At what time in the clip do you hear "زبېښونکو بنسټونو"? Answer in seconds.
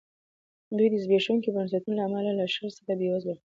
1.03-1.95